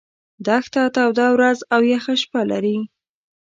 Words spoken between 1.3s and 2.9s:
ورځ او یخه شپه لري.